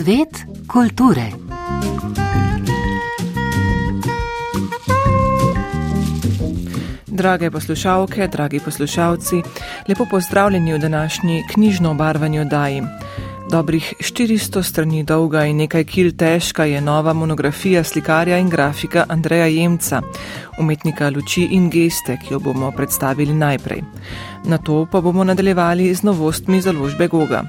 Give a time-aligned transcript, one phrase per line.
[0.00, 1.26] Svet kulture.
[7.06, 9.42] Drage poslušalke, dragi poslušalci,
[9.88, 12.82] lepo pozdravljeni v današnji knjižno obarvanju Daji.
[13.50, 19.46] Dobrih 400 strani dolga in nekaj kil težka je nova monografija slikarja in grafika Andreja
[19.46, 20.00] Jemca,
[20.60, 23.82] umetnika luči in geste, ki jo bomo predstavili najprej.
[24.44, 27.42] Na to pa bomo nadaljevali z novostmi založbe Goga.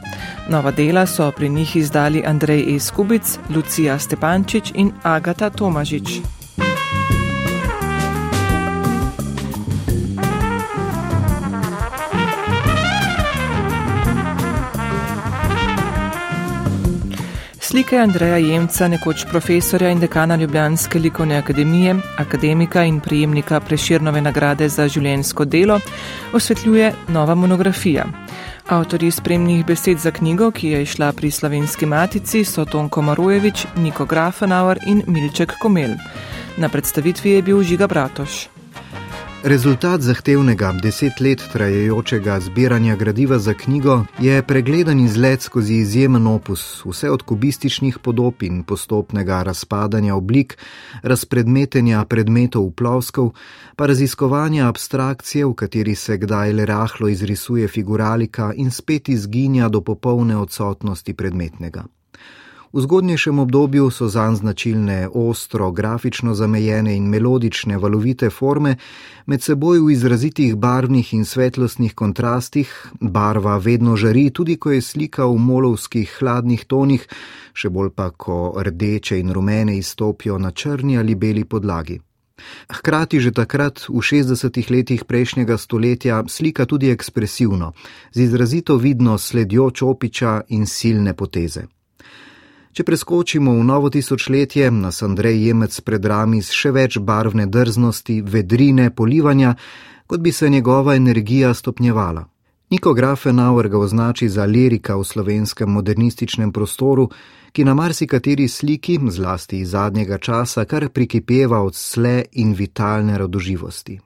[0.49, 2.79] Nova dela so pri njih izdali Andrej E.
[2.79, 6.40] Skubic, Lucija Stepančič in Agata Tomažič.
[17.71, 24.67] Slike Andreja Jemca, nekoč profesorja in dekana Ljubljanske likovne akademije, akademika in prijemnika Preširnove nagrade
[24.69, 25.79] za življensko delo,
[26.33, 28.09] osvetljuje nova monografija.
[28.67, 34.05] Avtori spremnih besed za knjigo, ki je išla pri slovenski matici, so Tonko Marojevič, Niko
[34.05, 35.95] Grafenauer in Milček Komel.
[36.57, 38.50] Na predstavitvi je bil Žiga Bratoš.
[39.43, 46.85] Rezultat zahtevnega deset let trajajočega zbiranja gradiva za knjigo je pregledan izlet skozi izjemen opus,
[46.85, 50.57] vse od kubističnih podob in postopnega razpadanja oblik,
[51.01, 53.31] razpredmetenja predmetov plovskov,
[53.75, 59.81] pa raziskovanja abstrakcije, v kateri se kdaj le rahlo izrisuje figuralika in spet izginja do
[59.81, 61.83] popolne odsotnosti predmetnega.
[62.73, 68.75] V zgodnješem obdobju so zanj značilne ostro, grafično zamejene in melodične valovite forme,
[69.25, 75.25] med seboj v izrazitih barvnih in svetlostnih kontrastih, barva vedno žari, tudi ko je slika
[75.25, 77.07] v molovskih hladnih tonih,
[77.53, 81.99] še bolj pa, ko rdeče in rumene izstopijo na črni ali beli podlagi.
[82.71, 87.73] Hkrati že takrat, v 60-ih letih prejšnjega stoletja, slika tudi ekspresivno,
[88.15, 91.67] z izrazito vidno sledjo čopiča in silne poteze.
[92.71, 98.21] Če preskočimo v novo tisočletje, nas Andrej Jemec pred rami z še več barvne drznosti,
[98.23, 99.57] vedrine, polivanja,
[100.07, 102.23] kot bi se njegova energija stopnjevala.
[102.71, 107.09] Niko Grafenauer ga označi za lirika v slovenskem modernističnem prostoru,
[107.51, 113.97] ki na marsikateri sliki, zlasti iz zadnjega časa, kar prikipeva od sle in vitalne radoživosti.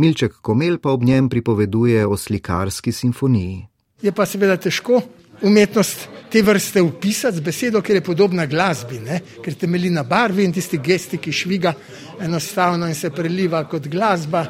[0.00, 3.66] Milček Komel pa ob njem pripoveduje o slikarski simfoniji.
[4.00, 5.02] Je pa seveda težko
[5.44, 9.20] umetnost te vrste upisati z besedo, ker je podobna glasbi, ne?
[9.44, 11.74] ker temelji na barvi in tisti gesti, ki šviga
[12.20, 14.42] enostavno in se preliva kot glasba,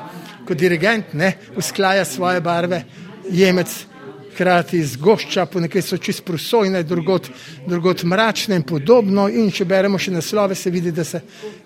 [0.47, 2.85] kot dirigent, ne usklaja svoje barve,
[3.31, 3.75] jemec.
[4.35, 7.29] Hkrati zgošča, po nekaj so čist prosojne, drugot,
[7.69, 9.29] drugot mračne in podobno.
[9.31, 11.21] In če beremo še naslove, se vidi, da se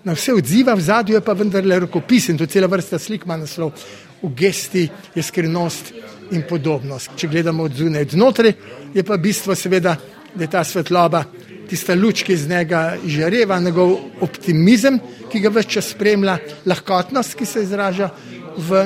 [0.05, 3.39] na vse odziva, v zadju je pa vendarle rokopis in to cela vrsta slik ima
[3.41, 3.73] naslov.
[4.21, 4.85] V gesti
[5.15, 5.95] je skrivnost
[6.31, 7.11] in podobnost.
[7.17, 8.53] Če gledamo od zunaj, od znotraj,
[8.95, 9.97] je pa bistvo seveda,
[10.35, 11.25] da je ta svetloba,
[11.69, 13.95] tista luč, ki iz njega žareva, njegov
[14.25, 18.11] optimizem, ki ga več čas spremlja, lahkotnost, ki se izraža
[18.57, 18.85] v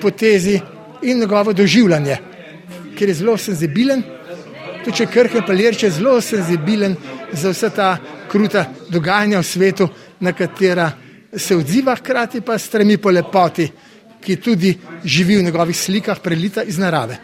[0.00, 0.60] potezi
[1.02, 2.16] in njegovo doživljanje,
[2.98, 4.02] ker je zelo senzibilen.
[4.84, 6.96] Tudi če krhe palirče je zelo senzibilen
[7.32, 7.90] za vse ta
[8.30, 9.88] kruta dogajanja v svetu,
[10.20, 10.90] na katera
[11.36, 13.68] se odziva, hkrati pa stremi po lepoti
[14.20, 17.18] ki tudi živi v njegovih slikah, prelita iz narave.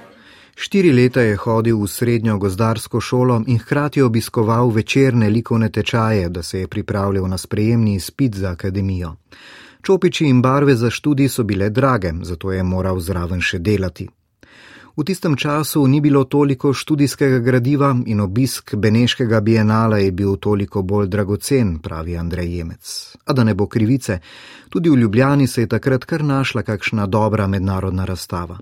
[0.57, 6.43] Štiri leta je hodil v srednjo gozdarsko šolo in hkrati obiskoval večerne likovne tečaje, da
[6.43, 9.17] se je pripravljal na sprejemni izpit za akademijo.
[9.83, 14.09] Čopiči in barve za študij so bile drage, zato je moral zraven še delati.
[14.97, 20.83] V tistem času ni bilo toliko študijskega gradiva in obisk Beneškega bienala je bil toliko
[20.83, 23.17] bolj dragocen, pravi Andrej Jemec.
[23.25, 24.19] A da ne bo krivice,
[24.69, 28.59] tudi v Ljubljani se je takrat kar našla kakšna dobra mednarodna razstava.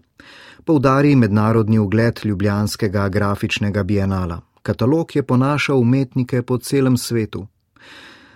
[0.64, 4.40] Poudari mednarodni ugled Ljubljanskega grafičnega bienala.
[4.62, 7.46] Katalog je ponašal umetnike po celem svetu.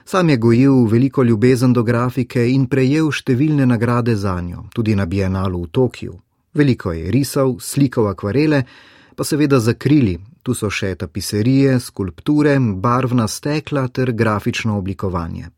[0.05, 5.07] Sam je gojil veliko ljubezen do grafike in prejel številne nagrade za njo, tudi na
[5.07, 6.19] bienalu v Tokiu.
[6.59, 8.63] Veliko je risal, slikal akvarele,
[9.17, 15.51] pa seveda zakrili, tu so še tapiserije, skulpture, barvna stekla ter grafično oblikovanje.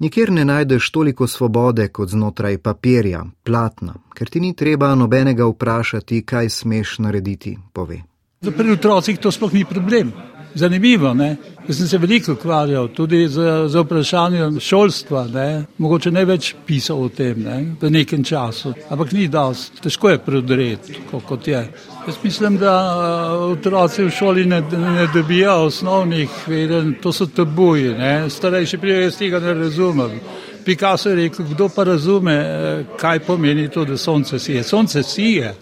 [0.00, 6.22] Nikjer ne najdeš toliko svobode kot znotraj papirja, platna, ker ti ni treba nobenega vprašati,
[6.22, 7.98] kaj smeš narediti, pove.
[8.40, 10.12] Pri otrocih to sploh ni problem.
[10.54, 11.36] Zanimivo, ne?
[11.68, 15.64] jaz sem se veliko ukvarjal tudi z, z vprašanjem šolstva, ne?
[15.78, 17.58] mogoče ne več pisal o tem ne?
[17.80, 21.60] v nekem času, ampak ni dost, težko je prodreti, kot je.
[22.06, 27.92] Jaz mislim, da uh, otroci v šoli ne, ne dobijo osnovnih veden, to so tabuji,
[27.98, 28.14] ne?
[28.30, 30.24] starejši prijatelji tega ne razumejo.
[30.64, 34.64] Picasso je rekel, kdo pa razume, eh, kaj pomeni to, da sonce sije.
[34.64, 35.54] Sonce sije,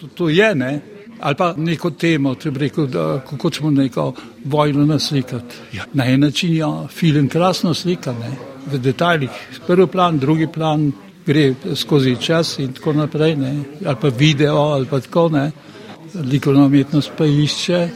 [0.00, 0.72] to, to je, ne?
[1.20, 4.12] Ali pa neko temo, če bi rekel, da, kako ćemo neko
[4.44, 5.56] vojno naslikati.
[5.72, 8.16] Ja, na en način je ja, film krasno slikan,
[8.66, 9.30] v detaljih.
[9.66, 10.92] Prvi plan, drugi plan
[11.26, 13.62] gre skozi čas in tako naprej, ne?
[13.86, 15.50] ali pa video, ali pa tako ne.
[16.14, 17.88] Likovna umetnost pa išče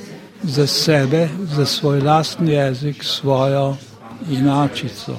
[0.42, 3.76] za sebe, za svoj lastni jezik, svojo
[4.30, 5.16] inačico.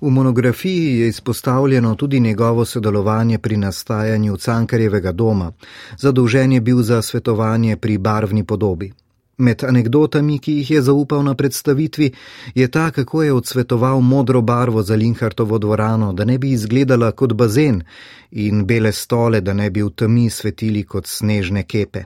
[0.00, 5.52] V monografiji je izpostavljeno tudi njegovo sodelovanje pri nastajanju Cankarjevega doma.
[5.98, 8.92] Zadolžen je bil za svetovanje pri barvni podobi.
[9.38, 12.10] Med anegdotami, ki jih je zaupal na predstavitvi,
[12.54, 17.32] je ta, kako je odsvetoval modro barvo za Linhartovo dvorano, da ne bi izgledala kot
[17.32, 17.82] bazen,
[18.30, 22.02] in bele stole, da ne bi v temi svetili kot snežne kepe.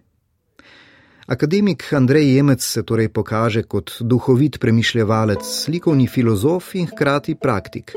[1.33, 7.95] Akademik Andrej Jemec se torej pokaže kot duhovit premišljevalec, slikovni filozof in hkrati praktik,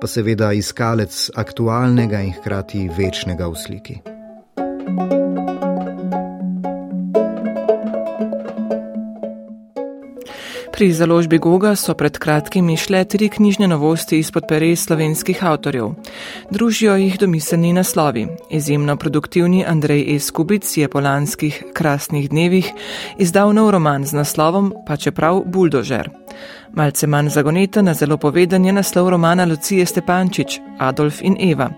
[0.00, 3.96] pa seveda iskalec aktualnega in hkrati večnega v sliki.
[10.74, 15.92] Pri založbi Goga so pred kratkim išle tri knjižne novosti izpod peres slovenskih avtorjev.
[16.50, 18.26] Družijo jih domiselni naslovi.
[18.50, 20.18] Izjemno produktivni Andrej E.
[20.18, 22.72] Skubic je po lanskih krasnih dnevih
[23.18, 26.10] izdal nov roman z naslovom Pa čeprav Buldožer.
[26.72, 31.70] Malce manj zagoneta na zelo poveden je naslov romana Lucije Stepančič, Adolf in Eva.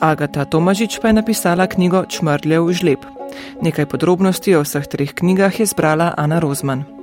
[0.00, 3.00] Agata Tomažič pa je napisala knjigo Čmrljev žleb.
[3.62, 6.95] Nekaj podrobnosti o vseh treh knjigah je zbrala Ana Rozman.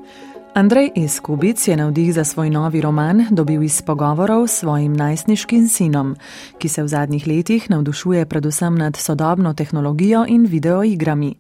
[0.56, 6.16] Andrej Eskubic je navdih za svoj novi roman dobil iz pogovorov s svojim najstniškim sinom,
[6.58, 11.36] ki se v zadnjih letih navdušuje predvsem nad sodobno tehnologijo in videoigrami.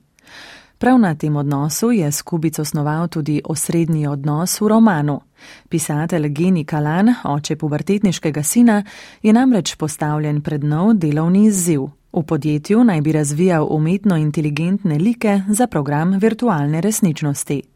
[0.78, 5.22] Prav na tem odnosu je Skubic osnoval tudi osrednji odnos v romanu.
[5.70, 8.84] Pisatelj Geni Kalan, oče pubertetniškega sina,
[9.22, 11.82] je namreč postavljen pred nov delovni izziv.
[12.14, 17.73] V podjetju naj bi razvijal umetno inteligentne like za program virtualne resničnosti.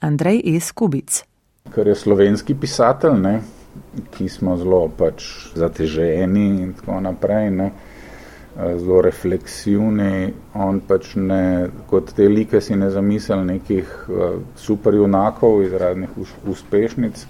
[0.00, 0.60] Andrej E.
[0.60, 1.24] Skubic.
[1.74, 3.34] Ker je slovenski pisatelj, ne,
[4.16, 5.24] ki smo zelo pač
[5.54, 7.66] zateženi in tako naprej, ne,
[8.56, 13.92] zelo refleksivni, on pač ne, kot te like si ne zamisel nekih
[14.56, 16.16] superjunakov iz raznih
[16.48, 17.26] uspešnic,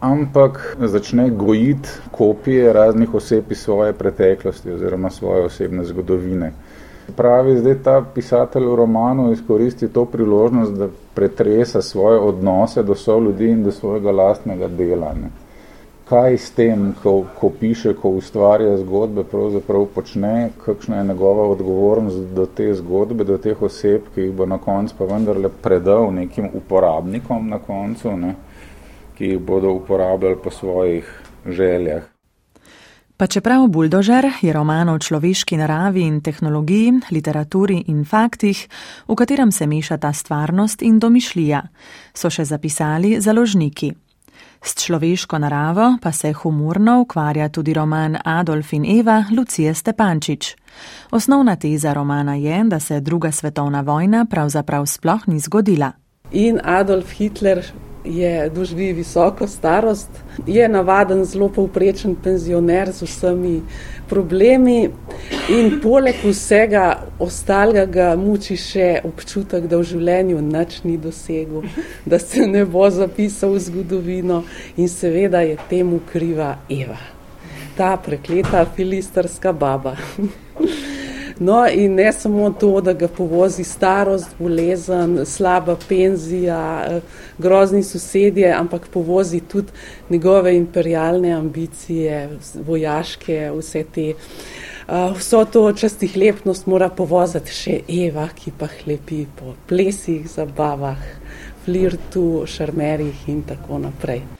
[0.00, 6.52] ampak začne gojiti kopije raznih oseb iz svoje preteklosti oziroma svoje osebne zgodovine.
[7.16, 13.18] Pravi, zdaj ta pisatelj v romanu izkoristi to priložnost, da pretresa svoje odnose do so
[13.18, 15.12] ljudi in do svojega lastnega dela.
[15.14, 15.30] Ne.
[16.10, 22.34] Kaj s tem, ko, ko piše, ko ustvarja zgodbe, pravzaprav počne, kakšna je njegova odgovornost
[22.34, 26.50] do te zgodbe, do teh oseb, ki jih bo na koncu pa vendarle predal nekim
[26.54, 28.34] uporabnikom na koncu, ne,
[29.18, 32.09] ki jih bodo uporabljali po svojih željah.
[33.20, 38.68] Pa čeprav Buldožer je roman o človeški naravi in tehnologiji, literaturi in faktih,
[39.08, 41.60] v katerem se mešata stvarnost in domišljija,
[42.14, 43.90] so še zapisali založniki.
[44.64, 50.56] S človeško naravo pa se humorno ukvarja tudi roman Adolf in Eva Lucije Stepančič.
[51.10, 55.92] Osnovna teza romana je, da se druga svetovna vojna pravzaprav sploh ni zgodila.
[56.32, 57.64] In Adolf Hitler
[58.04, 60.08] je doživi visoko starost,
[60.46, 63.60] je navaden zelo povprečen penzioner z vsemi
[64.08, 64.90] problemi
[65.48, 71.64] in poleg vsega ostalega ga muči še občutek, da v življenju nič ni dosegel,
[72.06, 74.42] da se ne bo zapisal v zgodovino
[74.76, 76.98] in seveda je temu kriva Eva,
[77.76, 79.96] ta prekleta filistrska baba.
[81.40, 87.00] No, in ne samo to, da ga povozi starost, bolezen, slaba penzija, eh,
[87.38, 89.72] grozni sosedje, ampak povozi tudi
[90.10, 92.28] njegove imperialne ambicije,
[92.66, 94.12] vojaške, vse te.
[94.90, 100.98] Uh, vso to častih lepnost mora povoziti še Eva, ki pa hlepi po plesih, zabavah,
[101.64, 104.39] flirtu, šarmerjih in tako naprej.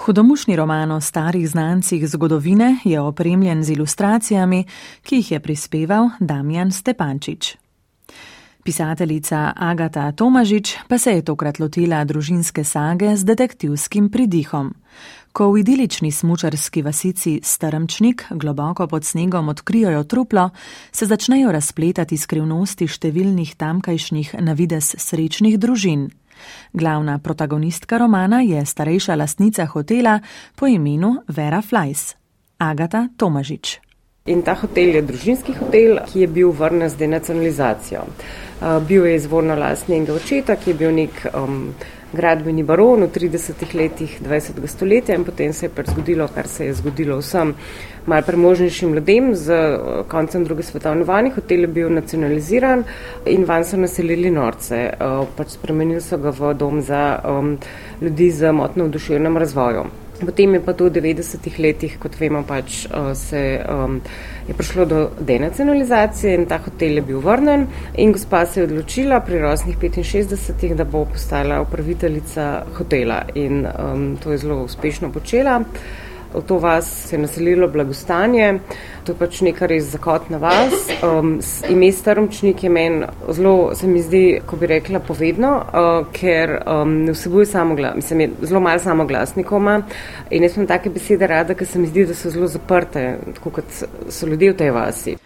[0.00, 4.64] Hudomušni roman o starih znancih zgodovine je opremljen z ilustracijami,
[5.02, 7.56] ki jih je prispeval Damjan Stepančič.
[8.64, 14.74] Pisateljica Agata Tomažič pa se je tokrat lotila družinske sage z detektivskim pridihom.
[15.32, 20.50] Ko v idilični smučarski vasici Strmčnik globoko pod snegom odkrijajo truplo,
[20.92, 26.08] se začnejo razpletati skrivnosti številnih tamkajšnjih navides srečnih družin.
[26.72, 30.20] Glavna protagonistka romana je starejša lastnica hotela
[30.54, 32.14] po imenu Vera Flajs,
[32.58, 33.80] Agata Tomažič.
[34.26, 38.02] In ta hotel je družinski hotel, ki je bil vrnen z denacionalizacijo.
[38.04, 41.72] Uh, bil je izvorno last njenega očeta, ki je bil nek um,
[42.12, 44.66] gradbeni baron v 30 letih 20.
[44.66, 47.54] stoletja in potem se je pač zgodilo, kar se je zgodilo vsem
[48.06, 51.30] mal premožnejšim ljudem z eh, koncem druge svetovne vojne.
[51.30, 52.84] Hotel je bil nacionaliziran
[53.26, 54.76] in van so naselili norce.
[54.76, 57.56] Eh, pač spremenili so ga v dom za um,
[58.00, 59.84] ljudi z motno v duševnem razvoju.
[60.20, 64.00] Potem je pa to v 90-ih letih, kot vemo, pač uh, se um,
[64.48, 69.20] je prišlo do denacionalizacije in ta hotel je bil vrnen in gospa se je odločila
[69.24, 75.62] pri rosnih 65-ih, da bo postala upraviteljica hotela in um, to je zelo uspešno počela.
[76.34, 78.60] V to vas se je naselilo blagostanje,
[79.04, 80.90] to je pač nekaj res zakot na vas.
[81.02, 86.60] Um, ime Strmčnik je meni zelo, se mi zdi, ko bi rekla, povedno, uh, ker
[86.62, 89.80] um, ne vsebuje samo glas, mislim, je zelo malo samo glasnikoma
[90.30, 93.50] in jaz sem take besede rada, ker se mi zdi, da so zelo zaprte, tako
[93.58, 95.16] kot so ljudje v tej vasi.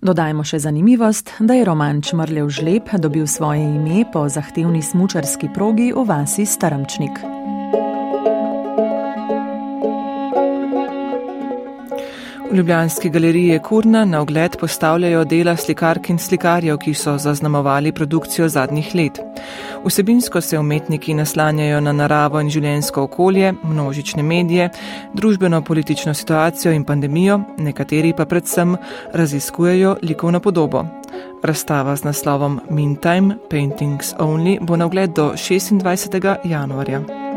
[0.00, 5.92] Dodajmo še zanimivost, da je roman Čmrljev žleb dobil svoje ime po zahtevni smučarski progi
[5.92, 7.39] v vasi Strmčnik.
[12.50, 18.48] V Ljubljanski galeriji Kurna na ogled postavljajo dela slikark in slikarjev, ki so zaznamovali produkcijo
[18.48, 19.20] zadnjih let.
[19.84, 24.68] Vsebinsko se umetniki naslanjajo na naravo in življensko okolje, množične medije,
[25.14, 28.76] družbeno-politično situacijo in pandemijo, nekateri pa predvsem
[29.12, 30.84] raziskujejo likovno podobo.
[31.42, 36.36] Razstava z naslovom Meantime Paintings Only bo na ogled do 26.
[36.44, 37.29] januarja.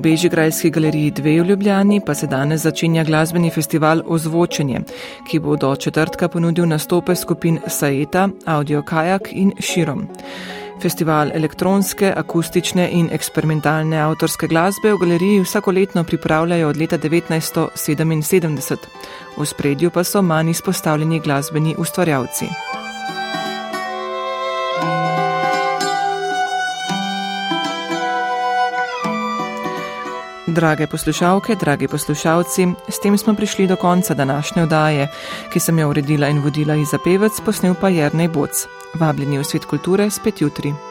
[0.00, 4.80] Bežigrajski galeriji 2 v Ljubljani pa se danes začenja glasbeni festival Ozvočenje,
[5.28, 10.06] ki bo do četrtka ponudil nastope skupin Saeta, Audio Kajak in Širom.
[10.82, 18.76] Festival elektronske, akustične in eksperimentalne avtorske glasbe v galeriji vsakoletno pripravljajo od leta 1977.
[19.36, 22.48] V spredju pa so manj izpostavljeni glasbeni ustvarjalci.
[30.50, 35.08] Drage poslušalke, dragi poslušalci, s tem smo prišli do konca današnje oddaje,
[35.52, 38.66] ki sem jo uredila in vodila Iza Pevec, posnel pa Jrnej Boc.
[38.94, 40.89] Vabljeni v svet kulture spet jutri.